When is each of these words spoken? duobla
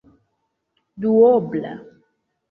duobla 1.01 1.73